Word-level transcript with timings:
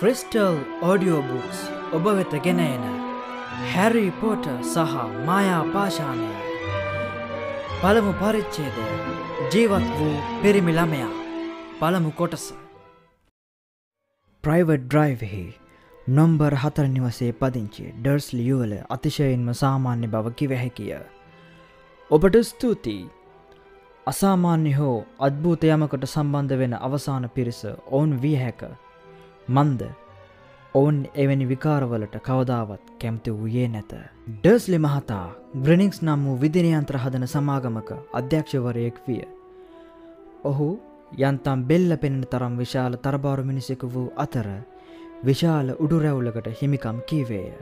Crystal 0.00 0.56
audio 0.82 1.22
books 1.22 1.58
ඔබ 1.92 2.06
වෙත 2.18 2.34
ගෙන 2.44 2.60
එන 2.60 2.84
හැරි 3.72 4.06
පෝට 4.20 4.46
සහ 4.64 4.94
මායා 5.26 5.64
පාශානය 5.74 6.30
පළමු 7.82 8.12
පරිච්චේදය 8.20 8.86
ජීවත් 9.48 9.86
වූ 9.98 10.16
පිරිමි 10.42 10.72
ළමයා. 10.72 11.12
පළමු 11.80 12.10
කොටස. 12.12 12.44
ප්‍රයිවට් 14.44 14.82
ඩ්‍රයිවෙහි 14.84 15.44
නොම්බර් 16.06 16.54
හතර 16.54 16.86
නිවසේ 16.88 17.32
පදිංචි 17.34 17.86
ඩර්ස් 17.94 18.26
ලියුවල 18.32 18.74
අතිශයින්ම 18.88 19.48
සාමාන්‍ය 19.54 20.06
බව 20.06 20.32
කිවහැකිය. 20.34 20.92
ඔබට 22.10 22.44
ස්තුතියි. 22.44 23.10
අසාමාන්‍ය 24.06 24.72
හෝ 24.72 24.98
අත්භූතයමකට 25.20 26.04
සම්බන්ධ 26.06 26.54
වෙන 26.56 26.74
අවසාන 26.80 27.34
පිරිස 27.34 27.60
ඔවුන් 27.66 28.22
විය 28.22 28.36
හැක. 28.36 28.62
මන්ද 29.50 29.82
ඔවුන් 30.74 30.98
එවැනි 31.14 31.46
විකාරවලට 31.48 32.16
කවදාවත් 32.20 32.82
කැමති 32.98 33.30
වූයේ 33.32 33.68
නැත. 33.68 33.92
ඩර්ස්ලි 34.34 34.78
මහතා 34.78 35.26
ග්‍රනික්ස් 35.64 36.02
නම් 36.02 36.24
වූ 36.24 36.36
විදිනයන්ත්‍ර 36.40 36.98
හදන 36.98 37.26
සමාගමක 37.26 37.90
අධ්‍යක්ෂවරයෙක් 38.12 39.00
විය. 39.06 39.22
ඔහු 40.44 40.68
යන්තම් 41.20 41.64
බෙල්ල 41.64 41.96
පෙනෙන 41.96 42.26
තරම් 42.26 42.54
විශාල 42.58 42.96
තරබාරු 42.98 43.44
මිනිසෙකු 43.44 43.92
වූ 43.94 44.06
අතර 44.16 44.48
විශාල 45.24 45.74
උඩුරැවුලකට 45.76 46.48
හිමිකම් 46.60 47.02
කීවේය. 47.04 47.52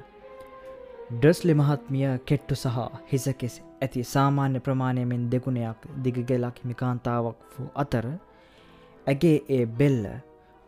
ඩස්ලි 1.12 1.54
මහත්මිය 1.54 2.08
කෙට්ටු 2.22 2.54
සහ 2.56 2.78
හිසකෙස් 3.10 3.54
ඇති 3.82 4.04
සාමාන්‍ය 4.06 4.60
ප්‍රමාණයමෙන් 4.60 5.28
දෙගුණයක් 5.30 5.90
දිගගෙලක් 6.04 6.56
හිමිකාන්තාවක් 6.62 7.38
වූ 7.52 7.68
අතර 7.76 8.06
ඇගේ 9.06 9.36
ඒ 9.50 9.66
බෙල්ල 9.78 10.04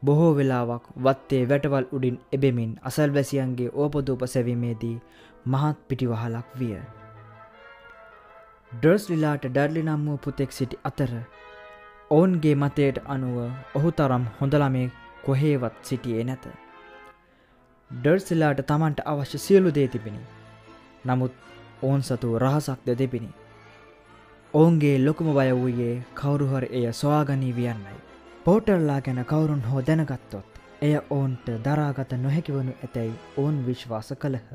බොහෝ 0.03 0.31
වෙලාවක් 0.37 0.85
වත්තේ 1.05 1.43
වැටවල් 1.49 1.87
උඩින් 1.93 2.17
එබෙමින් 2.33 2.73
අසල්වැසියන්ගේ 2.83 3.75
ඕපදූප 3.75 4.23
සැවීමේදී 4.27 4.97
මහත් 5.47 5.77
පිටිවහලක් 5.89 6.49
විය. 6.59 6.79
ඩර්ස්ලිලාට 8.73 9.45
ඩර්ලි 9.47 9.83
නම් 9.83 10.07
වූ 10.07 10.19
පුතෙක් 10.19 10.53
සිටි 10.53 10.81
අතර 10.85 11.13
ඔවුන්ගේ 12.11 12.55
මතයට 12.55 13.03
අනුව 13.07 13.37
ඔහු 13.75 13.93
තරම් 13.93 14.25
හොඳළමේ 14.41 14.87
කොහේවත් 15.25 15.77
සිටියේ 15.83 16.25
නැත. 16.25 16.45
ඩර්සිලාට 17.91 18.67
තමන්ට 18.67 19.07
අවශ්‍ය 19.07 19.39
සියලු 19.39 19.75
දේ 19.75 19.89
තිබිණි. 19.89 20.25
නමුත් 21.05 21.33
ඔවුන් 21.83 22.03
සතු 22.03 22.39
රහසක්ද 22.39 22.89
දෙබිණි. 22.99 23.33
ඔවුන්ගේ 24.55 24.99
ලොකුම 24.99 25.35
බය 25.35 25.51
වූයේ 25.55 25.97
කවුරුහර 26.15 26.65
එය 26.71 26.87
ස්වාගනී 26.95 27.57
වියන්නයි. 27.57 28.10
පෝටර්ලා 28.45 29.01
ගැන 29.01 29.19
කවුරුන් 29.25 29.59
හෝ 29.63 29.81
දැනගත්තොත් 29.83 30.61
එය 30.83 30.95
ඔවුන්ට 30.97 31.49
දරාගත 31.65 32.13
නොහැකිවනු 32.19 32.73
ඇතැයි 32.77 33.13
ඔවුන් 33.37 33.59
විශ්වාස 33.67 34.09
කළහ. 34.19 34.55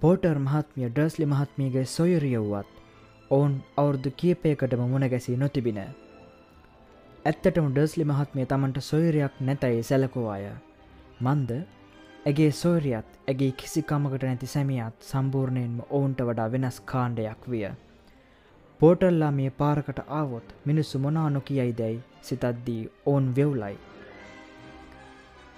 පෝටර් 0.00 0.38
මහත්මිය 0.38 0.90
ඩර්ස්ලි 0.90 1.26
මහත්මියගේ 1.26 1.84
සොයුරිය 1.86 2.36
වුවත් 2.40 2.76
ඔවුන් 3.30 3.54
අවුරුදු 3.76 4.10
කීපයකටම 4.14 4.84
මුණගැසී 4.86 5.36
නොතිබින. 5.36 5.80
ඇත්තටම 7.24 7.70
ඩර්ස්ලි 7.70 8.04
මහත්මිය 8.04 8.46
තමන්ට 8.46 8.82
සොයුරයක් 8.82 9.40
නැතයි 9.42 9.82
සැලකෝවාය. 9.82 10.48
මන්ද 11.20 11.60
ඇගේ 12.26 12.50
සෝරියත් 12.54 13.20
ඇගේ 13.26 13.52
කිසි 13.54 13.82
කමකට 13.84 14.22
නැති 14.24 14.46
සැමියත් 14.48 15.08
සම්පූර්ණයෙන්ම 15.08 15.80
ඔවුන්ට 15.90 16.20
වඩා 16.22 16.52
වෙනස් 16.52 16.80
කාණ්ඩයක් 16.86 17.50
විය. 17.50 17.70
පෝටල්ලා 18.80 19.30
මේ 19.30 19.50
පාරකට 19.56 19.98
ආවොත් 20.18 20.52
මිනිස්සු 20.66 20.98
මොනා 20.98 21.30
නොකියයි 21.30 21.72
දැයි 21.78 21.96
සිතද්දී 22.22 22.82
ඔවුන් 23.06 23.26
වෙව්ලයි. 23.36 23.74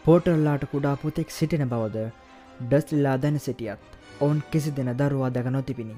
පෝටල්ලාට 0.04 0.64
කුඩා 0.72 0.94
පුතෙක් 1.02 1.30
සිටින 1.30 1.62
බවද 1.68 2.02
ඩස්ලිලා 2.62 3.14
දැන 3.22 3.38
සිටියත් 3.38 3.84
ඔවුන් 4.20 4.40
කිසි 4.50 4.72
දෙන 4.76 4.90
දරුවා 4.98 5.30
දැක 5.36 5.50
නොතිබිණි. 5.50 5.96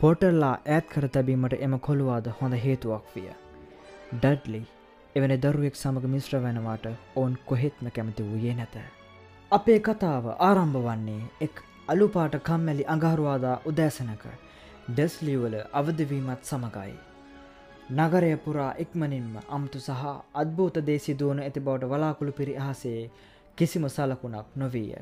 පෝටල්ලා 0.00 0.52
ඇත් 0.68 0.86
කර 0.88 1.08
තැබීමට 1.08 1.58
එම 1.60 1.76
කොළුවාද 1.80 2.30
හොඳ 2.38 2.60
හේතුවක් 2.64 3.10
විය. 3.16 3.28
ඩඩ්ලි 4.12 4.62
එවැනි 5.16 5.40
දරුවෙක් 5.40 5.76
සමඟ 5.76 6.08
මිශ්‍ර 6.08 6.40
වෙනවාට 6.42 6.88
ඔවුන් 6.92 7.36
කොහෙත්ම 7.46 7.90
කැමති 7.90 8.30
වූයේ 8.30 8.54
නැත. 8.54 8.78
අපේ 9.52 9.80
කතාව 9.82 10.32
ආරම්භ 10.40 10.80
වන්නේ 10.86 11.20
එක් 11.40 11.62
අලුපාට 11.88 12.42
කම්මැලි 12.42 12.90
අඟහරුවාදා 12.92 13.60
උදෑසනක 13.66 14.26
ඩෙස්ලිවල 14.86 15.54
අවදවීමත් 15.72 16.42
සමගයි. 16.42 16.90
නගරය 17.90 18.32
පුරා 18.36 18.72
ඉක්මනින්ම 18.78 19.30
අමුතු 19.48 19.78
සහ 19.78 20.02
අත්භූත 20.34 20.76
දේසිදුවන 20.88 21.40
ඇති 21.40 21.60
බවට 21.60 21.88
වලාකුළු 21.92 22.32
පිරි 22.32 22.56
අහසේ 22.58 23.00
කිසිම 23.58 23.86
සලකුණක් 23.88 24.50
නොවීය. 24.54 25.00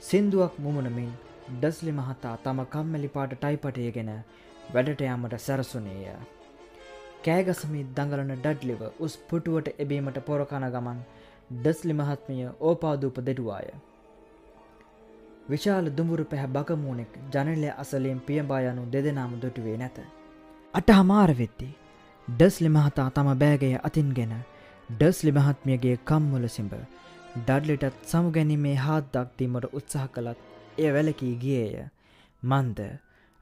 සින්දුවක් 0.00 0.58
මුමුණමින් 0.58 1.12
ඩස්ලි 1.52 1.92
මහතා 1.92 2.34
තම 2.38 2.64
කම්මැලි 2.66 3.08
පාට 3.08 3.36
ටයිපටය 3.36 3.86
ගෙන 3.90 4.12
වැඩට 4.74 5.06
යාමට 5.08 5.38
සැරසුනේය. 5.38 6.04
කෑගසමි 7.24 7.86
දඟලන 7.96 8.36
ඩඩ්ලිව 8.36 8.82
උස් 9.00 9.16
පුටුවට 9.28 9.74
එබීමට 9.78 10.18
පොරකණ 10.26 10.70
ගමන් 10.70 11.00
ඩස්ලි 11.58 11.94
මහත්මිය 11.94 12.46
ඕපාදූප 12.62 13.26
දෙඩුවාය. 13.26 13.68
විශාල 15.48 15.86
දුමුරු 15.90 16.24
පැහැ 16.24 16.48
බකමූනෙක් 16.48 17.14
ජනලය 17.32 17.70
අසලයෙන් 17.76 18.20
පියඹා 18.20 18.60
යනු 18.62 18.82
දෙදෙනාම 18.92 19.32
දොටුවේ 19.40 19.76
නැත. 19.76 19.96
අට 20.74 20.90
හමාරවෙද්දි 20.90 21.68
ඩස්ලි 22.28 22.68
මහතා 22.68 23.08
තම 23.10 23.28
බෑගය 23.38 23.72
අතින්ගෙන 23.82 24.34
ඩස්ලි 24.90 25.32
මහත්මියගේ 25.32 25.96
කම්මුල 26.04 26.46
සිඹ 26.48 26.72
ඩඩ්ලිටත් 27.38 28.06
සමුගැනීමේ 28.06 28.76
හාත්දක් 28.76 29.34
දීමට 29.38 29.66
උත්සාහ 29.72 30.06
කළත් 30.08 30.40
එය 30.78 30.92
වැලකී 30.94 31.34
ගියේය. 31.36 31.84
මන්ද 32.42 32.80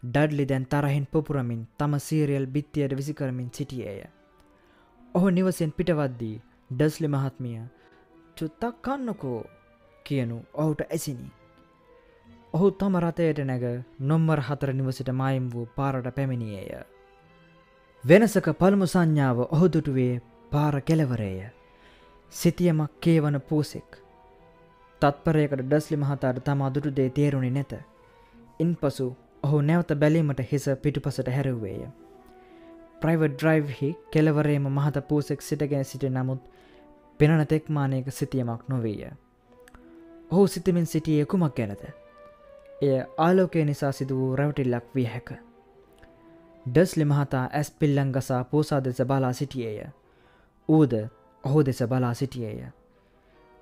ඩඩ්ලි 0.02 0.44
දැන් 0.44 0.66
තරහින් 0.66 1.06
පුපුරමින් 1.06 1.62
තම 1.78 1.94
සීරියල් 1.98 2.46
බිත්තියට 2.46 2.96
විසිකරමින් 2.96 3.52
සිටියේය. 3.52 4.00
ඔහු 5.14 5.30
නිවසෙන් 5.30 5.72
පිටවද්දී 5.72 6.36
ඩස්ලි 6.70 7.08
මහත්මිය 7.08 7.60
චුත්තක් 8.36 8.82
කන්නකෝ 8.82 9.40
කියනු 10.06 10.40
ඔහුට 10.54 10.84
ඇසිනි. 10.88 11.30
ඔහු 12.54 12.70
තම 12.72 12.96
රථයට 12.98 13.38
නැග 13.44 13.62
නොම්මර 14.00 14.40
හතර 14.40 14.70
නිවසිට 14.72 15.10
මයිම් 15.10 15.44
වූ 15.52 15.66
පාරට 15.76 16.08
පැමිණියේය. 16.16 16.82
වෙනසක 18.04 18.48
පළමු 18.58 18.86
සංඥාව 18.86 19.38
ඔහුදුටුවේ 19.46 20.20
පාර 20.52 20.74
කෙලවරේය. 20.82 21.38
සිතියමක් 22.32 22.92
කේවන 23.00 23.40
පූසෙක්. 23.42 23.90
තත්පරයකට 25.02 25.62
ඩස්ලි 25.62 25.96
මහතාට 25.96 26.44
තමා 26.44 26.70
දුටු 26.74 26.90
දේ 26.90 27.08
තේරුණි 27.10 27.50
නැත. 27.50 27.72
ඉන් 28.60 28.76
පසු 28.76 29.06
ඔහු 29.42 29.62
නැවත 29.62 29.96
බැලීමට 29.96 30.44
හිස 30.52 30.68
පිටුපසට 30.82 31.28
හැරව්වේය. 31.28 31.88
ප්‍රයිවට් 33.00 33.34
ඩ්‍රයිව්හි 33.34 33.90
කෙලවරේම 34.10 34.68
මහත 34.70 35.06
පූසෙක් 35.08 35.40
සිටගෙන 35.42 35.84
සිට 35.84 36.04
නමුත් 36.10 36.42
පෙනන 37.20 37.46
තෙක්මානයක 37.46 38.06
සිතියමක් 38.10 38.68
නොවීය. 38.68 39.10
ඔහු 40.30 40.46
සිතමින් 40.48 40.86
සිටියේ 40.86 41.26
කුමක් 41.26 41.54
ගැනද. 41.56 42.01
එය 42.82 43.02
ආලෝකය 43.18 43.64
නිසා 43.64 43.92
සිදු 43.92 44.16
වූ 44.16 44.36
රැවටිල්ලක් 44.36 44.86
විය 44.94 45.04
හැක. 45.04 45.32
ඩස්ලි 46.66 47.04
මහතා 47.04 47.44
ඇස් 47.52 47.70
පිල්ලං 47.70 48.12
ගසා 48.12 48.44
පෝසා 48.44 48.84
දෙස 48.84 49.02
බලා 49.06 49.32
සිටියේය. 49.32 49.86
ඌද 50.68 50.92
ඔහු 51.44 51.64
දෙස 51.64 51.82
බලා 51.88 52.14
සිටියේය. 52.14 52.60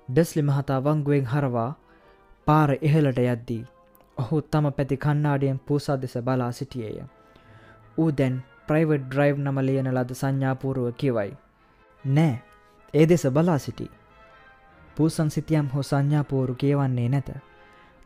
ඩස්ලි 0.09 0.41
මහතා 0.41 0.83
වංගුවෙන් 0.83 1.25
හරවා 1.25 1.71
පාර 2.47 2.71
ඉහලට 2.81 3.19
යද්දී 3.25 3.63
ඔහු 4.17 4.41
තම 4.43 4.71
පැති 4.77 4.97
කන්නාඩියෙන් 4.97 5.59
පූසා 5.59 6.01
දෙස 6.01 6.15
බලා 6.23 6.51
සිටියේය. 6.51 7.03
ඌ 7.97 8.11
දැන් 8.17 8.43
ප්‍රයිවට් 8.67 9.05
ඩ්‍රයිව් 9.05 9.37
නම 9.37 9.59
ලියන 9.61 9.93
ලද 9.93 10.13
සංඥාපූරුව 10.13 10.93
කිවයි. 10.95 11.31
නෑ 12.03 12.35
ඒ 12.93 13.05
දෙස 13.09 13.27
බලා 13.29 13.57
සිටි. 13.59 13.89
පූසන් 14.95 15.29
සිතියම් 15.29 15.67
හෝ 15.67 15.83
සංඥාපෝරු 15.83 16.55
කියවන්නේ 16.55 17.09
නැත. 17.09 17.50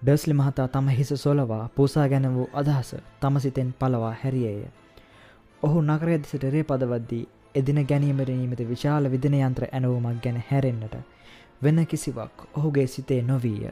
ඩස්ලි 0.01 0.33
මහතා 0.33 0.67
තම 0.67 0.87
හිස 0.89 1.13
සොලවා 1.15 1.69
පූසා 1.69 2.07
ගැන 2.07 2.27
වූ 2.35 2.49
අදහස 2.53 2.95
තම 3.19 3.39
සිතෙන් 3.39 3.73
පලවා 3.73 4.15
හැරියේය. 4.15 4.65
ඔහු 5.63 5.81
නගරය 5.81 6.17
දෙසට 6.17 6.43
රේ 6.45 6.63
පදවද්දී 6.63 7.23
එදින 7.55 7.79
ගැනීමරනීමට 7.83 8.61
විශාල 8.69 9.11
විදිනයන්ත්‍ර 9.11 9.65
ඇනවුමක් 9.69 10.19
ගැන 10.23 10.43
හැරෙන්න්නට 10.49 10.95
වෙන 11.63 11.87
කිසිවක් 11.87 12.43
ඔහුගේ 12.53 12.87
සිතේ 12.87 13.21
නොවීය. 13.23 13.71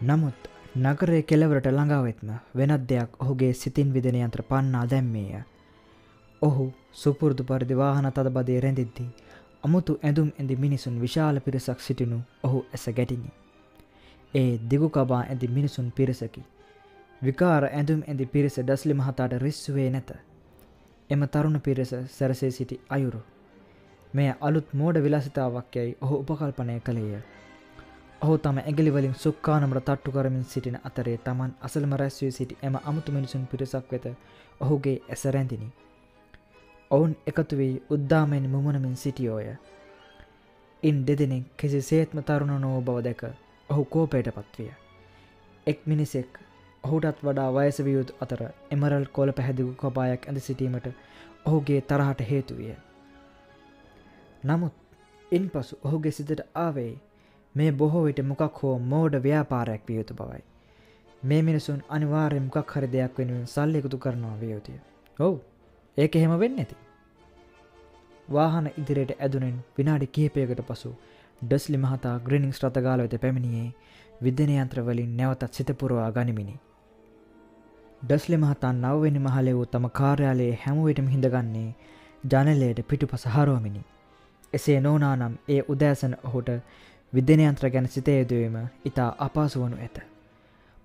නමුත් 0.00 0.40
නගරය 0.78 1.22
කෙලවරට 1.24 1.66
ළඟාවෙත්ම 1.68 2.30
වෙනත් 2.54 2.88
දෙයක් 2.88 3.16
ඔහුගේ 3.20 3.52
සිතින් 3.54 3.94
විදිනයන්ත්‍ර 3.94 4.42
පන්නා 4.44 4.84
දැම්මේය. 4.86 5.42
ඔහු 6.42 6.66
සුපුරුදු 6.94 7.44
පරිදි 7.44 7.76
වාහන 7.76 8.12
තද 8.12 8.30
බදේ 8.30 8.60
රැඳිද්දී 8.60 9.10
අමුතු 9.62 9.98
ඇඳුම් 10.02 10.30
ඇඳි 10.32 10.56
මිනිසුන් 10.56 11.00
විශාල 11.00 11.40
පිරිසක් 11.40 11.80
සිටිනු 11.80 12.18
ඔහු 12.42 12.64
ඇස 12.68 12.88
ගැටිනි. 12.90 13.30
ඒ 14.34 14.58
දිගුකබා 14.70 15.20
ඇති 15.20 15.48
මිනිසුන් 15.48 15.92
පිරිසකි. 15.92 16.42
විකාර 17.22 17.64
ඇඳුම් 17.66 18.00
ඇඳි 18.02 18.26
පිරිස 18.26 18.58
ඩස්ලි 18.60 18.94
මහතාට 18.94 19.32
රිස්සුවේ 19.38 19.86
නැත. 19.90 20.10
එම 21.10 21.22
තරුණ 21.28 21.60
පිරිස 21.60 21.94
සැරසේ 22.08 22.50
සිටි 22.50 22.80
අයුරු. 22.90 23.20
මේ 24.14 24.34
අලුත් 24.40 24.74
මෝඩ 24.74 25.00
විලාසිතාවක් 25.02 25.76
යැයි 25.76 25.96
ඔහු 26.00 26.14
උපකල්පනය 26.16 26.76
කළේය. 26.80 27.22
ඔහු 28.22 28.38
තම 28.38 28.60
ඇගලිවලින් 28.60 29.14
සුක්කානමට 29.14 29.80
තට්ටු 29.80 30.12
කරමින් 30.12 30.44
සිටින 30.44 30.78
අතරේ 30.84 31.16
තමන් 31.18 31.56
අසල්ම 31.62 31.96
රැස්වී 31.96 32.30
සිටි 32.32 32.60
එම 32.62 32.78
අමුතු 32.84 33.12
මිනිසුන් 33.12 33.46
පිරිසක් 33.46 33.92
වෙත 33.92 34.06
ඔහුගේ 34.60 34.96
ඇසරැඳිනි. 35.08 35.72
ඔවුන් 36.90 37.16
එකතු 37.26 37.56
වී 37.56 37.74
උද්දාමෙන් 37.90 38.50
මුමුණමින් 38.50 38.96
සිටියෝය. 38.98 39.50
ඉන් 40.82 41.04
දෙදෙනෙක් 41.06 41.44
කිසි 41.56 41.82
සේත්ම 41.82 42.18
තරුණ 42.22 42.58
නෝ 42.60 42.80
බව 42.82 43.02
දැක 43.02 43.22
ඔහු 43.70 43.84
කෝපයට 43.86 44.28
පත්විය. 44.30 44.70
එක් 45.66 45.86
මිනිසෙක් 45.86 46.38
ඔහුටත් 46.84 47.22
වඩා 47.22 47.48
වයස 47.52 47.78
වියුතු 47.84 48.18
අතර 48.20 48.42
එමරල් 48.70 49.06
කොල 49.12 49.32
පැහැදිකු 49.32 49.72
කපායක් 49.74 50.22
ඇඳ 50.26 50.40
සිටීමට 50.40 50.86
ඔහුගේ 51.44 51.80
තරහට 51.82 52.20
හේතුවිය. 52.22 52.74
නමුත් 54.44 54.74
ඉන් 55.32 55.50
පසු 55.50 55.78
ඔහුගේ 55.84 56.12
සිතට 56.12 56.42
ආවේ 56.56 56.92
මේ 57.54 57.70
බොහෝ 57.72 58.04
විට 58.04 58.22
මොකක් 58.24 58.62
හෝ 58.62 58.76
මෝඩ 58.86 59.14
ව්‍යාපාරයක් 59.22 59.82
විය 59.88 59.96
යුතු 59.96 60.14
බවයි. 60.14 60.42
මේ 61.22 61.42
මිනිසුන් 61.42 61.80
අනිවාර්ය 61.88 62.40
මොකක් 62.40 62.72
හරි 62.72 62.92
දෙයක් 62.92 63.18
වෙනුවෙන් 63.18 63.46
සල්ලි 63.46 63.78
එකතු 63.78 63.98
කරනවා 63.98 64.36
විය 64.40 64.52
යුතුය. 64.52 64.78
ඔව් 65.18 65.34
ඒක 65.98 66.16
එහෙම 66.16 66.34
වෙන්න 66.38 66.58
ඇති. 66.58 66.76
වාහන 68.28 68.70
ඉදිරියට 68.76 69.12
ඇදුනෙන් 69.18 69.56
විනාඩි 69.78 70.06
කිහිපයකට 70.08 70.62
පසු 70.66 70.90
ඩස්ලි 71.42 71.78
මහතා 71.78 72.18
ග්‍රිනිින්ස් 72.18 72.58
රථගාල 72.64 73.00
වෙත 73.00 73.14
පැමිණියේ 73.20 73.74
විද්‍යනයන්ත්‍රවලින් 74.22 75.12
නැවතත් 75.16 75.52
සිතපුරවා 75.52 76.10
ගනිමිනි. 76.10 76.54
ඩස්ලි 78.02 78.36
මහතා 78.36 78.72
නවවෙනි 78.74 79.18
මහලෙ 79.18 79.52
වූ 79.52 79.66
තම 79.66 79.86
කාර්යාලයේ 79.92 80.58
හැමුවිටම 80.64 81.08
හිඳගන්නේ 81.08 81.74
ජනලයට 82.24 82.80
පිටු 82.88 83.06
පස 83.06 83.26
හරුවමිනි. 83.28 83.82
එසේ 84.52 84.80
නෝනානම් 84.80 85.34
ඒ 85.48 85.62
උදෑසන 85.68 86.16
ඔහුට 86.24 86.50
විද්‍යනයන්ත්‍ර 87.12 87.70
ගැන 87.70 87.88
සිතයුදවීම 87.88 88.58
ඉතා 88.84 89.10
අපාසු 89.20 89.64
වනු 89.64 89.76
ඇත. 89.78 89.96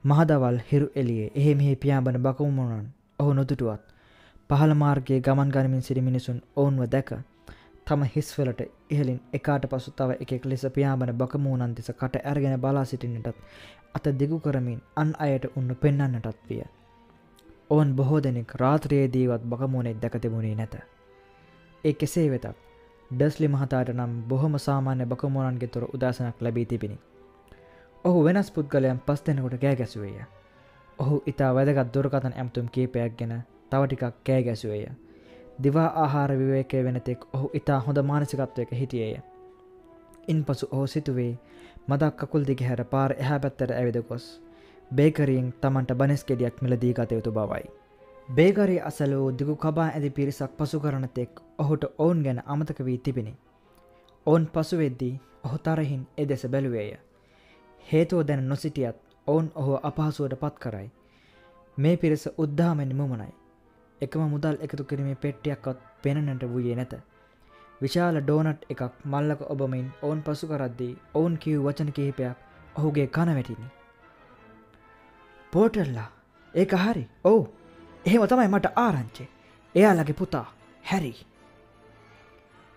මහදවල් 0.04 0.58
හිරු 0.72 0.88
එලියේ 0.96 1.32
එහෙ 1.36 1.56
මෙහි 1.56 1.76
පියාඹන 1.78 2.18
බකමුණන් 2.20 2.88
ඔහු 3.20 3.34
නොදුටුවත් 3.34 3.84
පහළ 4.50 4.74
මාර්ගයේ 4.76 5.22
ගමන් 5.22 5.50
ගනිමින් 5.50 5.82
සිරි 5.82 6.02
මිනිසුන් 6.02 6.42
ඔවුන්ව 6.56 6.90
දැක 6.90 7.12
තම 7.88 8.04
හිස්වලට 8.06 8.62
ඉහලින් 8.90 9.20
එකාට 9.34 9.66
පසු 9.68 9.92
තව 9.94 10.16
එකෙක් 10.20 10.46
ලෙස 10.46 10.66
පියාඹන 10.74 11.12
බකමූනන් 11.14 11.76
දෙස 11.76 11.92
කට 11.94 12.22
ඇරගෙන 12.24 12.56
බලා 12.60 12.86
සිටින්නටත් 12.86 13.40
අත 13.94 14.06
දිගු 14.20 14.40
කරමින් 14.40 14.80
අන් 14.96 15.12
අයට 15.20 15.46
උන්න 15.56 15.76
පෙන්න්නන්නටත් 15.78 16.40
විය. 16.50 16.64
ඔවන් 17.70 17.96
බොහෝ 17.96 18.20
දෙනෙක් 18.20 18.56
රාත්‍රයේදීවත් 18.56 19.44
බකමූනෙක් 19.46 20.02
දැක 20.02 20.16
තිබුණේ 20.18 20.56
නැත. 20.56 20.76
ඒ 21.84 21.94
කෙසේ 21.96 22.28
වෙතත් 22.32 22.48
ඩස්ලි 23.12 23.48
මහතාට 23.48 23.90
නම් 23.90 24.14
බොහොම 24.28 24.60
සාමාන්‍ය 24.60 25.06
බකමෝනන්ගේ 25.06 25.68
තොර 25.68 25.86
උදාසනක් 25.94 26.42
ලැබී 26.42 26.66
තිබිණි. 26.66 26.98
ඔහු 28.06 28.24
වෙනස් 28.24 28.52
පුද්ගලයන් 28.52 29.00
පස් 29.00 29.22
දෙනකොට 29.26 29.56
කෑගැසුවේය. 29.60 30.26
ඔහු 31.00 31.24
ඉතා 31.26 31.56
වැදගත් 31.56 31.94
දුරකතන් 31.94 32.34
ඇම්තුම් 32.36 32.68
කීපයක් 32.70 33.18
ගැන 33.18 33.34
තවටිකක් 33.72 34.04
කෑගැසුවේය. 34.24 34.88
දිවා 35.60 35.90
ආහාර 35.96 36.32
විවේකය 36.34 36.84
වෙනතෙක් 36.84 37.26
ඔහු 37.34 37.50
ඉතා 37.54 37.80
හොඳ 37.80 38.02
මානසිකත්වයක 38.04 38.72
හිටියේය. 38.74 39.22
ඉන් 40.28 40.46
පසු 40.46 40.68
ඔහු 40.72 40.88
සිතුවේ 40.88 41.38
මදක් 41.88 42.16
කකුල් 42.20 42.48
දිග 42.48 42.62
හැර 42.62 42.84
පාර 42.86 43.12
එහැ 43.14 43.40
පැත්තට 43.40 43.72
ඇවිද 43.72 44.02
ගොස්. 44.04 44.26
බේකරියෙන් 44.92 45.54
තමන්ට 45.62 45.94
බනිස් 45.94 46.26
ගෙඩියක් 46.26 46.62
මිලදී 46.62 46.94
ගතයුතු 46.94 47.32
බවයි. 47.32 47.66
බේගරි 48.30 48.80
අසල 48.82 49.14
වූ 49.14 49.32
දිගු 49.34 49.56
කබා 49.58 49.88
ඇති 49.88 50.10
පිරිසක් 50.12 50.58
පසු 50.58 50.80
කරනතෙක් 50.80 51.42
ඔහුට 51.58 51.84
ඔවුන් 51.98 52.24
ගැන 52.24 52.42
අමතක 52.48 52.80
වී 52.82 52.98
තිබිණි. 53.00 53.34
ඔවුන් 54.26 54.46
පසුවෙද්දී 54.48 55.20
ඔහු 55.44 55.58
තරහින් 55.60 56.04
එ 56.18 56.26
දෙස 56.26 56.48
බැලුවේය. 56.48 56.98
හේතුව 57.84 58.28
දැන 58.28 58.50
නොසිටියත් 58.50 58.98
ඔවුන් 59.28 59.52
ඔහු 59.56 59.80
අපහසුවට 59.84 60.40
පත් 60.40 60.60
කරයි. 60.60 60.92
මේ 61.78 61.98
පිරිස 61.98 62.30
උද්ධාමෙන් 62.38 62.96
මුමනයි. 62.96 63.43
එකම 64.02 64.24
මුදල් 64.28 64.56
එකතු 64.62 64.84
කිරීමේ 64.84 65.16
පෙට්ටියක්වත් 65.18 65.78
පෙනනට 66.02 66.44
වූයේ 66.46 66.76
නැත. 66.76 66.94
විශාල 67.82 68.18
ඩෝනට් 68.22 68.66
එකක් 68.70 68.82
මල්ලක 69.06 69.42
ඔබමින් 69.50 69.88
ඔවුන් 70.02 70.22
පසු 70.22 70.48
කරද්දී 70.48 70.94
ඔවුන් 71.14 71.38
කිව් 71.38 71.60
වචන 71.60 71.92
කිහිපයක් 71.92 72.38
ඔහුගේ 72.76 73.08
කන 73.08 73.36
වැටිනි. 73.36 73.68
පෝටල්ලා 75.54 76.10
ඒක 76.54 76.74
හරි? 76.76 77.04
ඔවු. 77.24 77.42
එහෙම 78.06 78.28
තමයි 78.28 78.48
මට 78.48 78.74
ආරංචේ. 78.78 79.28
එයාලගේ 79.76 80.14
පුතා 80.14 80.48
හැරි. 80.84 81.14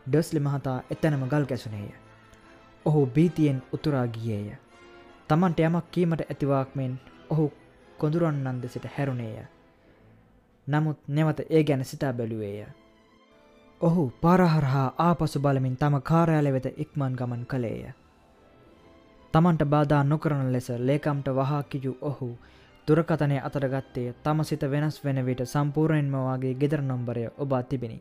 ඩස්ලි 0.06 0.40
මහතා 0.40 0.78
එතැනම 0.90 1.28
ගල් 1.28 1.44
ගැසුනේය. 1.44 1.90
ඔහු 2.86 3.06
බීතියෙන් 3.08 3.62
උතුරා 3.72 4.06
ගියේය. 4.08 4.56
තමන්ට 5.28 5.60
යමක් 5.60 5.86
කීමට 5.90 6.22
ඇතිවාක්මෙන් 6.24 6.92
ඔහු 7.30 7.52
කොඳුරන්නන් 7.98 8.62
දෙසිට 8.62 8.86
හැරුණේය. 8.96 9.46
නමුත් 10.66 10.98
නැවත 11.08 11.40
ඒ 11.50 11.62
ගැන 11.64 11.84
සිතා 11.84 12.12
බැලුවේය 12.12 12.66
ඔහු 13.80 14.04
පාරහරහා 14.20 14.88
ආපසු 15.00 15.40
බලමින් 15.40 15.76
තම 15.76 15.96
කාර්යාල 16.02 16.52
වෙත 16.52 16.66
ඉක්මන් 16.76 17.14
ගමන් 17.14 17.46
කළේය 17.46 17.94
තමන්ට 19.34 19.64
බාධා 19.66 20.04
නොකරන 20.04 20.52
ලෙස 20.52 20.68
ලේකම්ට 20.80 21.28
වහා 21.30 21.62
කිජු 21.64 21.92
ඔහු 22.02 22.28
දුරකතනය 22.88 23.38
අතරගත්තේ 23.40 24.14
තම 24.20 24.42
සිත 24.42 24.62
වෙනස් 24.64 25.04
වෙන 25.04 25.18
විට 25.26 25.40
සම්පූර්ණයෙන්ම 25.44 26.14
වගේ 26.26 26.54
ගෙදර 26.54 26.82
නම්බරය 26.82 27.24
ඔබා 27.38 27.62
තිබිණි. 27.62 27.98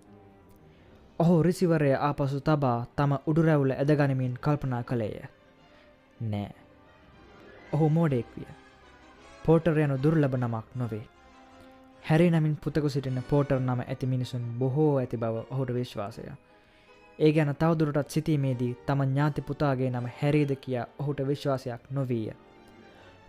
ඔහු 1.19 1.43
රිසිවරය 1.43 1.91
ආපසු 1.99 2.39
තබා 2.41 2.85
තම 2.95 3.11
උඩුරැවුල 3.25 3.73
ඇදගනිමින් 3.73 4.37
කල්පනා 4.39 4.83
කළේය. 4.83 5.17
නෑ. 6.23 6.51
ඔහු 7.73 7.89
මෝඩෙක් 7.89 8.29
විය. 8.35 8.47
පෝටර් 9.45 9.77
යනු 9.79 9.97
දුර්ලබ 9.97 10.33
නමක් 10.35 10.65
නොවේ. 10.75 11.05
හැරි 12.05 12.29
නමින් 12.29 12.55
පුතක 12.55 12.85
සිටින 12.89 13.23
පෝටර් 13.29 13.59
නම 13.59 13.79
ඇති 13.81 14.05
මිනිසුන් 14.05 14.41
බොහෝ 14.59 14.97
ඇති 14.97 15.17
බව 15.17 15.35
ඔහුට 15.49 15.71
විශ්වාසය. 15.73 16.25
ඒ 17.19 17.31
ගැන 17.31 17.55
තවදුරටත් 17.55 18.09
සිතීමේදී 18.09 18.73
තම 18.85 19.01
ඥාති 19.03 19.41
පුතාගේ 19.41 19.89
නම 19.89 20.07
හැරීද 20.17 20.51
කියා 20.57 20.85
ඔහුට 20.99 21.27
විශ්වාසයක් 21.27 21.87
නොවීය. 21.91 22.35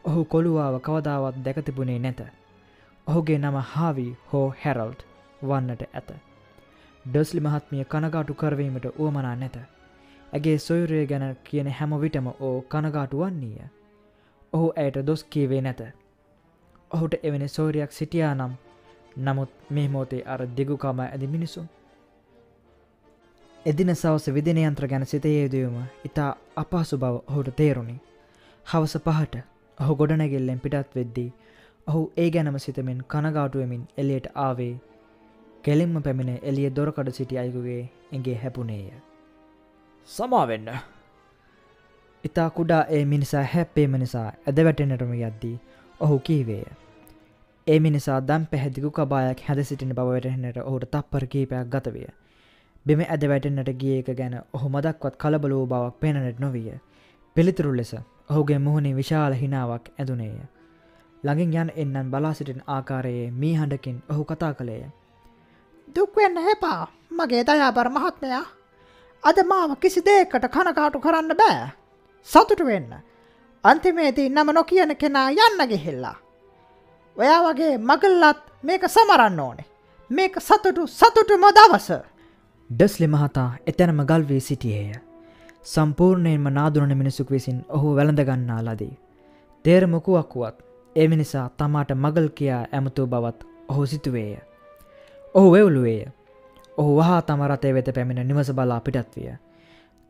ඔහු 0.05 0.25
කොළුවාව 0.27 0.77
කවදාවත් 0.81 1.39
දැකතිබුණේ 1.45 1.99
නැත. 1.99 2.21
ඔහුගේ 3.07 3.39
නම 3.39 3.57
හාවී 3.67 4.13
හෝ 4.33 4.49
හැරල්ට් 4.61 5.07
වන්නට 5.43 5.83
ඇත. 5.93 6.13
ඩස්ලි 7.05 7.41
මහත්මිය 7.41 7.85
කනගාටු 7.87 8.35
කරවීමට 8.35 8.91
උවමනා 8.99 9.35
නැත. 9.37 9.57
ඇගේ 10.33 10.59
සොයුරය 10.59 11.07
ගැන 11.07 11.27
කියන 11.45 11.69
හැම 11.71 11.97
විටම 12.01 12.29
ඕ 12.41 12.55
කනගාටු 12.69 13.19
වන්නේය. 13.19 13.73
ඔහු 14.53 14.69
ඇයට 14.77 15.03
දොස් 15.07 15.25
කීවේ 15.27 15.61
නැත. 15.61 15.83
ඔහුට 16.91 17.15
එවැනි 17.23 17.49
සෝරයක් 17.49 17.93
සිටියා 17.93 18.35
නම් 18.35 18.55
නමුත් 19.17 19.49
මේ 19.71 19.89
මෝතේ 19.89 20.23
අර 20.25 20.41
දිගුකාම 20.57 21.01
ඇති 21.01 21.27
මිනිසුන්. 21.29 21.69
එදින 23.67 23.95
සවස 23.95 24.27
විදිනයන්ත්‍ර 24.31 24.89
ගැන 24.89 25.07
සිතයේදවම 25.07 25.77
ඉතා 26.05 26.31
අපහසු 26.57 26.99
බව 26.99 27.15
ඔහුට 27.27 27.57
තේරුණි. 27.57 27.97
හවස 28.67 28.99
පහට 29.01 29.43
ඔහු 29.79 29.97
ගොඩනැගෙල්ලෙන් 29.97 30.61
පිටත් 30.61 30.95
වෙද්දී 30.95 31.31
ඔහු 31.87 32.03
ඒ 32.17 32.29
ගැනම 32.31 32.59
සිතමින් 32.59 33.03
කනගාටුවමින් 33.09 33.89
එලියට 33.99 34.29
ආවේ 34.37 34.75
කෙලින්ම 35.63 36.03
පැමිණ 36.03 36.39
එලිය 36.43 36.71
දොරකඩ 36.73 37.11
සිටි 37.13 37.39
අයකුගේ 37.39 37.83
ඇගේ 38.13 38.37
හැපුණේය. 38.37 38.93
සමාවෙන්න 40.09 40.69
ඉතා 42.25 42.51
කුඩා 42.51 42.83
ඒ 42.91 43.05
මිනිසා 43.07 43.45
හැප්පේම 43.53 43.97
නිසා 43.99 44.27
ඇද 44.47 44.65
වැටෙනටම 44.65 45.15
යද්දී 45.21 45.55
ඔහු 46.01 46.19
කීවේය. 46.21 46.67
ඒ 47.67 47.79
මිනිසා 47.81 48.21
දම් 48.21 48.43
පැහැදිකු 48.47 48.91
කබායක් 48.91 49.41
හැද 49.45 49.61
සිටින 49.63 49.93
බවටහෙනට 49.95 50.59
ඔහුට 50.61 50.85
තප්පර 50.89 51.25
කීපයක් 51.27 51.71
ගතවිය. 51.71 52.05
බෙම 52.87 53.01
ඇද 53.05 53.23
වැටෙන්න්නට 53.25 53.71
ගිය 53.81 53.95
එක 53.95 54.11
ගැන 54.13 54.35
ඔහු 54.53 54.69
මදක්වත් 54.69 55.17
කලබලූ 55.17 55.63
බවක් 55.67 55.97
පෙනනට 56.01 56.39
නොවිය. 56.39 56.69
පිළිතුරු 57.37 57.73
ලෙස 57.77 57.91
ඔහුගේ 58.31 58.59
මුහුණේ 58.59 58.93
විශාල 58.95 59.35
හිනාවක් 59.35 59.89
ඇදුනේය. 59.95 60.37
ළඟින් 61.25 61.57
යන් 61.57 61.73
එන්නන් 61.77 62.11
බලා 62.11 62.33
සිටින 62.33 62.63
ආකාරයේ 62.67 63.25
මී 63.33 63.55
හඬකින් 63.55 63.97
ඔහු 64.11 64.25
කතා 64.25 64.53
කළේය. 64.55 64.85
දුක්වෙන්න 65.89 66.39
හෙපා 66.41 66.87
මගේ 67.13 67.43
දයාබර 67.45 67.91
මහත්මයා 67.91 68.45
අද 69.25 69.39
මාව 69.45 69.75
කිසි 69.77 70.01
දේකට 70.03 70.47
කනකාටු 70.49 71.01
කරන්න 71.01 71.35
බෑ. 71.35 71.67
සතුට 72.29 72.63
වෙන්න. 72.65 72.95
අන්තිමේදී 73.65 74.29
නම 74.29 74.55
නොකියන 74.55 74.97
කෙනා 74.97 75.29
යන්න 75.31 75.67
ගෙහෙල්ලා. 75.69 76.17
ඔයා 77.17 77.41
වගේ 77.45 77.79
මගල්ලත් 77.81 78.41
මේක 78.63 78.83
සමරන්න 78.87 79.41
ඕනේ. 79.41 79.67
මේක 80.11 80.35
සතුටු 80.41 80.87
සතුටුම 80.89 81.45
දවස. 81.51 81.89
ඩස්ලි 82.71 83.07
මහතා 83.07 83.51
එතැනම 83.67 84.01
ගල්වී 84.03 84.41
සිටියේය. 84.41 84.95
සම්පූර්ණයෙන්ම 85.65 86.49
නාදුරන 86.51 86.93
මිනිසුක් 86.97 87.31
විසින් 87.31 87.65
ඔහු 87.69 87.95
වැළඳගන්නා 87.97 88.61
ලදී. 88.65 88.99
තේරමකුවක් 89.65 90.35
වුවත් 90.35 90.59
එමිනිසා 90.97 91.49
තමාට 91.51 91.91
මගල් 91.95 92.29
කියා 92.29 92.67
ඇමතු 92.73 93.07
බවත් 93.07 93.47
ඔහු 93.69 93.87
සිතුවේය. 93.87 94.37
ඔහු 95.35 95.53
වෙවුලුවේය. 95.53 96.07
ඔහු 96.79 96.97
වහා 96.97 97.23
තම 97.23 97.43
රතේ 97.47 97.75
වෙත 97.75 97.89
පැමිණ 97.95 98.29
නිවස 98.29 98.53
බලා 98.53 98.81
පිටත් 98.81 99.17
විය. 99.17 99.33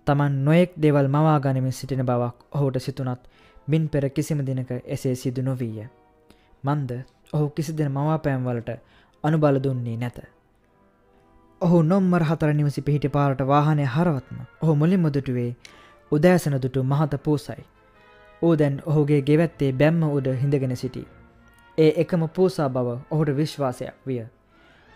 තමන් 0.07 0.45
නොයෙක් 0.45 0.73
දෙවල් 0.83 1.09
මවා 1.09 1.41
ගනිමින් 1.41 1.73
සිටින 1.73 2.07
බවක් 2.07 2.37
ඔහුට 2.53 2.77
සිතුනත් 2.79 3.23
මින් 3.67 3.89
පෙර 3.89 4.11
කිසිම 4.11 4.43
දිනක 4.47 4.71
එසේ 4.87 5.15
සිදු 5.15 5.43
නොවීය. 5.43 5.87
මන්ද 6.65 6.91
ඔහු 7.33 7.51
කිසිදින 7.51 7.93
මවාපෑම්වලට 7.93 8.71
අනුබල 9.25 9.59
දුන්නේ 9.63 9.97
නැත. 9.97 10.19
ඔහු 11.61 11.83
නොම්මර 11.83 12.25
හතර 12.25 12.53
නිවසි 12.55 12.83
පිහිටි 12.83 13.09
පාරට 13.09 13.41
වාහනය 13.43 13.85
හරවත්ම 13.87 14.39
ඔහු 14.63 14.77
මුලින්ම 14.77 15.07
දුටුවේ 15.09 15.51
උදෑසන 16.13 16.57
දුටු 16.63 16.85
මහත 16.85 17.23
පූසයි. 17.23 17.63
ඌ 18.43 18.55
දැන් 18.59 18.83
ඔහුගේ 18.87 19.21
ගෙවැත්තේ 19.23 19.73
බැම්ම 19.73 20.03
උඩ 20.05 20.27
හිඳගෙන 20.43 20.77
සිටි. 20.77 21.07
ඒ 21.79 21.93
එකම 21.97 22.29
පූසා 22.31 22.69
බව 22.69 22.99
ඔහුට 23.11 23.37
විශ්වාසයක් 23.37 23.95
විය. 24.07 24.25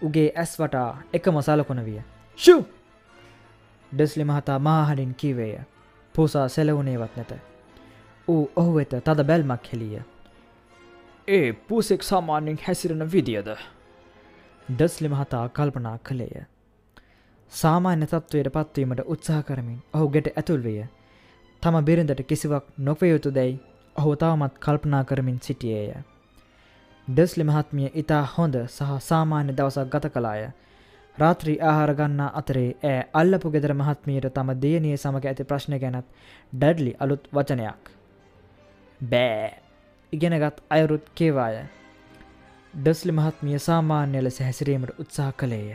උගේ 0.00 0.32
ඇස් 0.36 0.52
වටා 0.58 1.02
එකම 1.12 1.40
සලකොන 1.40 1.84
විය. 1.84 2.00
ශු! 2.38 2.56
ඩස්ලි 3.92 4.24
මහතා 4.24 4.58
මාහඩින් 4.60 5.14
කීවේය. 5.14 5.60
පූසා 6.14 6.48
සෙලවුණේවත් 6.48 7.16
නැත. 7.16 7.32
ඌ 8.28 8.42
ඔහු 8.56 8.74
වෙත 8.74 8.92
තද 9.04 9.24
බැල්මක් 9.24 9.72
හෙළිය. 9.72 10.02
ඒ 11.28 11.52
පූසෙක් 11.52 12.02
සාමාන්‍යෙන් 12.02 12.58
හැසිරෙන 12.66 13.12
විදිියද. 13.12 13.48
ඩස්ලි 14.68 15.08
මහතා 15.08 15.48
කල්පනා 15.48 15.98
කළේය. 15.98 16.44
සාමාන්‍ය 17.52 18.06
තත්ත්වයට 18.06 18.52
පත්වීමට 18.52 19.02
උත්සාහ 19.06 19.42
කරමින් 19.44 19.82
ඔහු 19.94 20.08
ගෙට 20.08 20.28
ඇතුල්විය. 20.36 20.84
තම 21.62 21.76
බිරිඳට 21.84 22.22
කිසිවක් 22.24 22.64
නොකවයුතු 22.78 23.34
දැයි 23.34 23.60
ඔහු 23.96 24.16
තවමත් 24.16 24.58
කල්පනා 24.58 25.04
කරමින් 25.04 25.38
සිටියේය. 25.40 26.02
ඩස්ලි 27.08 27.44
මහත්මිය 27.44 27.90
ඉතා 27.94 28.24
හොඳ 28.36 28.54
සහ 28.66 28.98
සාමාන්‍ය 29.00 29.52
දවසක් 29.52 29.88
ගත 29.88 30.12
කලාය. 30.12 30.50
රාත්‍රී 31.18 31.58
ආහාර 31.62 31.94
ගන්නා 31.94 32.30
අතරේ 32.34 32.68
ඇය 32.84 33.00
අල්ලපු 33.14 33.50
ගෙදර 33.50 33.74
මහත්මීට 33.74 34.30
තම 34.34 34.54
දේනිය 34.62 34.96
සමඟ 34.96 35.26
ඇති 35.26 35.44
ප්‍රශ්න 35.44 35.78
ගැනත් 35.78 36.06
ඩඩ්ලි 36.52 36.94
අලුත් 36.98 37.28
වචනයක්. 37.32 37.82
බෑ 39.00 39.69
ඉගෙනගත් 40.12 40.56
අයුරුත් 40.68 41.04
කේවාය. 41.14 41.56
ඩස්ලි 42.74 43.12
මහත්මිය 43.12 43.58
සාමාන්‍ය 43.58 44.22
ලෙස 44.22 44.38
හැසිරීමට 44.40 44.98
උත්සාහ 44.98 45.30
කළේය. 45.32 45.68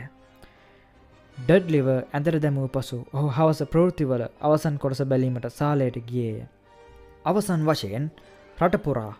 ඩඩ්ලිව 1.38 1.88
ඇඳර 1.88 2.36
දැමූ 2.38 2.68
පසු 2.68 2.98
ඔහු 3.12 3.28
හවස 3.28 3.60
ප්‍රෘතිවල 3.66 4.22
අවසන් 4.40 4.76
කොටස 4.76 5.00
බැලීමට 5.04 5.48
සාලයට 5.50 5.96
ගියේය. 6.06 6.44
අවසන් 7.24 7.64
වශයෙන් 7.64 8.06
රටපුරා 8.58 9.12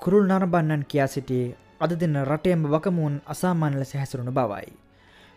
කුරුල් 0.00 0.26
නරබන්නන් 0.26 0.88
කියා 0.88 1.06
සිටියේ 1.06 1.54
අද 1.80 1.92
දින 2.00 2.16
රටයම 2.24 2.62
වකමූන් 2.66 3.22
අසාමාන්‍ය 3.26 3.76
ලෙස 3.76 3.94
හැසරුණු 3.94 4.32
බවයි. 4.32 4.68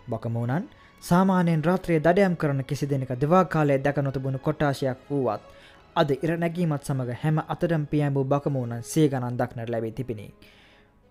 බකමූනන් 0.09 0.69
සාමානයෙන් 1.01 1.63
රාත්‍රයේ 1.63 1.99
දඩයම් 1.99 2.33
කරන 2.35 2.63
කිසි 2.63 2.85
දෙනක 2.85 3.11
දෙවා 3.17 3.45
කාලය 3.45 3.77
දැක 3.79 3.97
නොතබුණු 3.99 4.39
කොටාශයක් 4.39 4.99
වූවත් 5.09 5.43
අද 6.01 6.11
ඉර 6.15 6.31
නැගීමත් 6.37 6.83
සමඟ 6.83 7.11
හැම 7.21 7.37
අතරම් 7.45 7.83
පියම්බූ 7.85 8.23
බකමූනන් 8.25 8.83
සේ 8.83 9.07
ගණන් 9.07 9.37
දක්නට 9.37 9.69
ලැබේ 9.69 9.91
තිබිණි. 9.91 10.27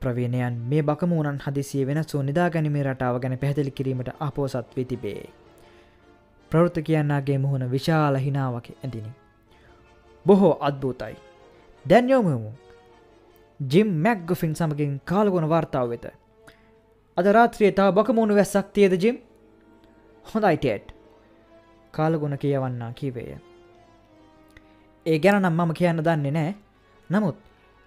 ප්‍රවීණයන් 0.03 0.55
මේ 0.71 0.83
බකමූනන් 0.83 1.41
හදිසිය 1.45 1.85
වෙනසූ 1.87 2.23
නිදාගැනීමේ 2.23 2.85
රටාව 2.85 3.19
ගැන 3.21 3.39
පැහැදිලි 3.39 3.71
කිරීමට 3.71 4.11
අපෝසත් 4.21 4.77
වී 4.77 4.85
තිබේ. 4.85 5.23
ප්‍රවෘත්ත 6.53 6.79
කියන්නාගේ 6.83 7.39
මුහුණ 7.39 7.71
විශාල 7.71 8.17
හිනාවක 8.19 8.71
ඇතිනි. 8.75 9.13
බොහෝ 10.27 10.55
අත්භූතයි. 10.61 11.17
දැන් 11.87 12.11
යොමුමු. 12.11 12.53
ජිම් 13.61 13.91
මැක් 13.99 14.25
ගොෆින් 14.27 14.55
සමගින් 14.55 15.01
කාලගුණ 15.05 15.49
වාර්තාව 15.49 15.91
වෙත. 15.91 16.07
අද 17.17 17.27
රාත්‍රිය 17.29 17.73
තාව 17.73 17.93
බකමුණු 17.95 18.35
වැස්සක් 18.35 18.73
තියද 18.73 18.97
ජිම් 19.03 19.21
හොඳයිටේට් 20.25 20.97
කාලගුණ 21.95 22.39
කියවන්නා 22.39 22.93
කිවේය. 22.93 23.48
ඒ 25.07 25.19
ගැන 25.19 25.43
නම් 25.43 25.55
මම 25.57 25.75
කියන්න 25.75 26.03
දන්නේ 26.03 26.33
නෑ 26.33 26.55
නමුත් 27.11 27.37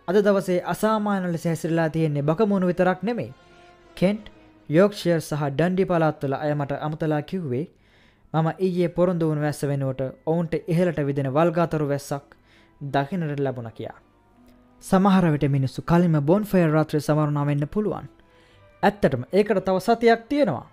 අද 0.08 0.18
දවසේ 0.20 0.62
අසාමාන 0.66 1.32
ලෙස 1.32 1.46
හැසිරලා 1.46 1.90
තියෙන්නේ 1.90 2.24
බකමුණු 2.24 2.68
විතරක් 2.68 3.04
නෙමෙයි 3.04 3.32
කෙන්ට් 3.98 4.26
යෝක්ෂයර් 4.70 5.22
සහ 5.22 5.44
ඩන්ඩි 5.50 5.86
පලාත්තුල 5.86 6.34
අයමට 6.36 6.72
අමතලා 6.80 7.22
කිව්වේ 7.24 7.66
මම 8.34 8.48
ඊයේ 8.60 8.90
පොරොන්දු 8.90 9.28
වුණු 9.28 9.42
වැස්ස 9.42 9.64
වෙනුවට 9.64 10.02
ඔවුන්ට 10.26 10.54
ඉහලට 10.68 11.00
විදින 11.08 11.30
වල්ගාතරු 11.34 11.88
වැස්සක් 11.88 12.36
දකිනට 12.82 13.40
ලැබුණ 13.40 13.72
කියා. 13.72 13.98
සමහරවිට 14.84 15.46
මිනිස්සු 15.50 15.82
කලින්ම 15.84 16.16
බොන් 16.22 16.44
ෆය 16.44 16.62
රාත්‍රය 16.68 17.00
සමරුණා 17.00 17.46
වෙන්න 17.46 17.68
පුළුවන්. 17.68 18.08
ඇත්තටම 18.84 19.24
ඒකට 19.34 19.66
තව 19.66 19.78
සතියක් 19.80 20.24
තියෙනවා. 20.30 20.66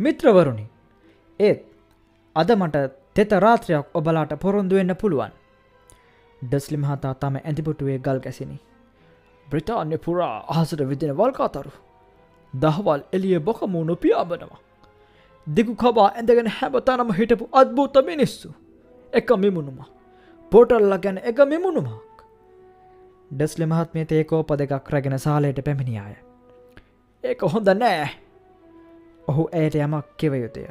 මිත්‍රවරුණි 0.00 0.66
ඒත් 1.40 1.60
අද 2.36 2.50
මට 2.56 2.86
තෙත 3.14 3.32
රාත්‍රයක් 3.38 3.86
ඔබලාට 3.94 4.32
පොරොන්දු 4.38 4.74
වෙන්න 4.74 4.96
පුළුවන්. 4.96 5.32
ඩස්ලි 6.42 6.76
මහතා 6.76 7.14
තම 7.14 7.36
ඇතිපුටුවේ 7.38 7.98
ගල් 7.98 8.18
ගැසිනි. 8.18 8.60
බ්‍රතාන්‍ය 9.46 9.98
පුරා 9.98 10.36
අහසට 10.48 10.82
විදින 10.88 11.16
වල්කාතරු. 11.16 11.72
දහවල් 12.54 13.02
එලිය 13.12 13.38
බොකමූුණු 13.40 13.96
පියාබනවා. 13.96 14.60
දිගු 15.46 15.74
කබා 15.74 16.08
ඇඳගෙන 16.10 16.46
හැබතනම 16.48 17.12
හිටපු 17.12 17.48
අත්භූත 17.52 17.96
මිනිස්සු. 18.06 18.54
එක 19.12 19.30
මිමුණුම. 19.36 19.78
පෝටල්ල 20.52 20.98
ගැන 20.98 21.18
එක 21.24 21.38
මිමුණුමක්. 21.46 22.24
ඩස්ලි 23.30 23.66
මහත්මේ 23.66 24.04
තේකෝප 24.04 24.50
දෙකක් 24.58 24.90
රැගෙන 24.90 25.18
සාලයට 25.18 25.64
පැමිණියාය. 25.64 26.16
ඒක 27.24 27.42
හොඳ 27.42 27.68
නෑ. 27.74 28.08
ඔහු 29.28 29.48
ඇයට 29.52 29.74
යමක් 29.76 30.16
කෙවයුතුය. 30.16 30.66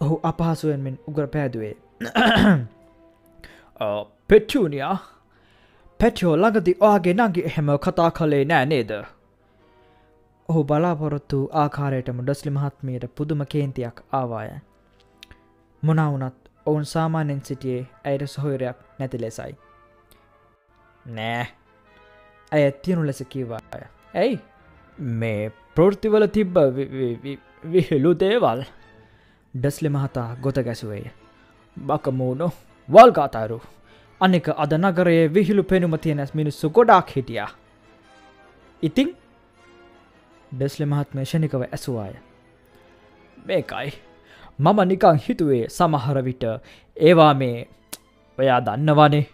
ඔහු 0.00 0.20
අපහසුවෙන්මෙන් 0.22 1.00
උගර 1.08 1.26
පෑදුවේ. 1.28 1.74
පෙට්ටනියා 4.28 4.96
පැටියෝ 6.00 6.34
ළඟදි 6.36 6.72
ඔයාගේ 6.80 7.14
නගේ 7.14 7.44
එහෙම 7.44 7.70
කතා 7.78 8.10
කළේ 8.10 8.44
නෑ 8.44 8.66
නේද. 8.66 8.90
ඔහු 10.48 10.64
බලාපොරොත්තු 10.64 11.38
ආකාරයටම 11.54 12.20
ඩස්ලි 12.20 12.50
මහත්මයට 12.50 13.04
පුදුම 13.16 13.46
කේන්තියක් 13.48 14.04
ආවාය. 14.12 14.50
මොනවුනත් 15.82 16.38
ඔවුන් 16.66 16.86
සාමාන්‍යෙන් 16.86 17.42
සිටියේ 17.44 17.88
ඇයට 18.04 18.26
සොහොයරයක් 18.26 18.78
නැති 18.98 19.20
ලෙසයි. 19.20 19.52
නෑ 21.06 21.46
ඇය 22.52 22.72
තියනු 22.72 23.06
ලෙස 23.06 23.24
කිවාය. 23.28 23.84
ඇයි 24.14 24.40
මේ 24.98 25.52
ප්‍රෘතිවල 25.74 26.26
තිබ්බ 26.26 26.56
විහෙලු 27.72 28.18
දේවල් 28.20 28.64
ඩස්ලි 29.54 29.88
මහතා 29.90 30.28
ගොත 30.42 30.58
ගැසුවේය. 30.64 31.06
බකමූුණු 31.76 32.52
වල්ගාතාරු 32.92 33.58
අනෙක 34.20 34.48
අද 34.56 34.72
නගරයේ 34.74 35.26
විහිළු 35.28 35.64
පෙනුම 35.64 35.98
තියෙනැස් 35.98 36.34
මිනිස්සු 36.34 36.70
ගොඩාක් 36.70 37.10
හිටියා. 37.16 37.50
ඉතිං 38.82 39.10
ඩෙස්ලි 40.52 40.86
මහත්මය 40.86 41.24
ෂණිකව 41.24 41.62
ඇසුවාය. 41.64 42.14
මේකයි 43.46 43.90
මම 44.58 44.78
නිකං 44.84 45.18
හිතුවේ 45.18 45.64
සමහර 45.68 46.18
විට 46.24 46.44
ඒවා 46.96 47.34
මේ 47.34 47.68
ඔයා 48.38 48.60
දන්නවානේ 48.60 49.26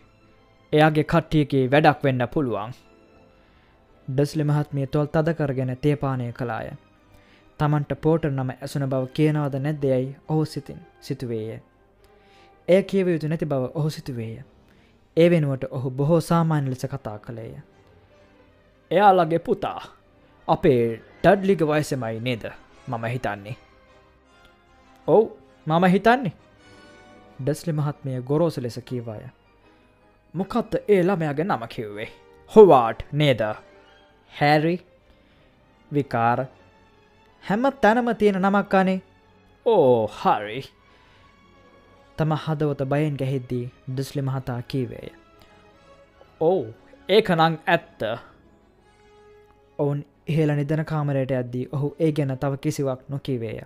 එයාගේ 0.72 1.04
කට්ටියගේ 1.04 1.64
වැඩක් 1.70 2.04
වෙන්න 2.04 2.28
පුළුවන්. 2.32 2.72
ඩස්ලි 4.08 4.44
මහත්මිය 4.44 4.86
තොල් 4.86 5.06
තද 5.06 5.34
කරගෙන 5.34 5.72
තේපානය 5.78 6.32
කලාය. 6.32 6.68
තමන්ට 7.58 7.92
පෝටර් 8.02 8.30
නම 8.30 8.50
ඇසුන 8.52 8.84
බව 8.88 9.06
කියනවද 9.12 9.54
නැද්දයයි 9.58 10.16
ඔහු 10.28 10.44
සිතින් 10.44 10.80
සිතුවේය. 11.00 11.60
එය 12.68 12.82
කියව 12.82 13.08
යුතු 13.08 13.28
නැති 13.28 13.46
බව 13.46 13.70
ඔහු 13.74 13.90
සිතුවේය. 13.90 14.42
ඒ 15.16 15.30
වෙනුවට 15.30 15.64
ඔහු 15.70 15.90
බොහෝ 15.90 16.20
සාමාන්‍ය 16.20 16.70
ලෙස 16.70 16.86
කතා 16.86 17.18
කළේය. 17.18 17.52
එයාලගේ 18.90 19.38
පුතා 19.38 19.80
අපේ 20.48 20.82
ටඩ්ලිග 21.22 21.60
වයසමයි 21.62 22.20
නේද 22.20 22.44
මම 22.88 23.04
හිතන්නේ. 23.06 23.56
ඔව් 25.08 25.24
මම 25.66 25.84
හිතන්නේ 25.86 26.32
ඩස්ලි 27.44 27.72
මහත්මය 27.72 28.22
ගොරෝස 28.22 28.58
ලෙස 28.58 28.80
කීවාය. 28.84 29.22
මොකත්ත 30.34 30.74
ඒ 30.88 31.02
ළමයාගේ 31.02 31.44
නම 31.44 31.66
කිව්වේ. 31.68 32.10
හොවාට් 32.52 32.98
නේද. 33.12 33.40
හැරි 34.32 34.76
විකාර 35.90 36.46
හැම 37.44 37.64
තැනම 37.80 38.08
තියෙන 38.18 38.42
නමක්කානේ 38.42 39.00
ඕ 39.66 40.06
හරි 40.14 40.58
තම 42.18 42.32
හදවත 42.36 42.84
බයෙන් 42.86 43.16
ගැහෙද්දී 43.16 43.64
ඩස්ලි 43.90 44.22
මහතා 44.22 44.60
කීවේය. 44.64 45.08
ඔවු 46.40 46.66
ඒක 47.08 47.30
නං 47.30 47.58
ඇත්ත 47.66 48.02
ඔවුන් 49.78 50.04
ඉහල 50.26 50.50
නිදන 50.54 50.84
කාමරයට 50.84 51.32
ඇද්දී 51.32 51.68
ඔහු 51.72 51.88
ඒ 52.00 52.12
ගැන 52.12 52.38
තව 52.38 52.58
කිසිවක් 52.58 53.02
නොකිවේය. 53.08 53.60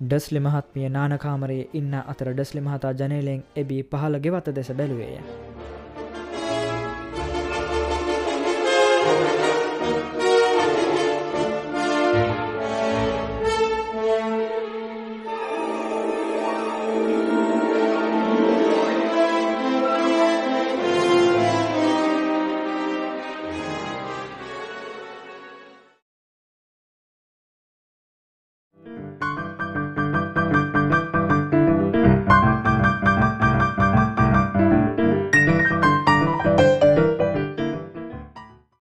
ඩස්ලි 0.00 0.40
මහත්මිය 0.40 0.88
නානකාමරයේ 0.90 1.68
ඉන්න 1.72 1.94
අතර 2.02 2.34
ඩස්ලි 2.34 2.60
මහතා 2.60 2.92
ජනලෙන් 2.94 3.42
එබී 3.56 3.82
පහළ 3.84 4.18
ගෙවත 4.18 4.54
දෙස 4.54 4.72
බැලුවේය. 4.72 5.18